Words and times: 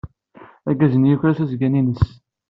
Argaz-nni 0.67 1.09
yuker-as 1.11 1.39
asga-nnes. 1.43 2.03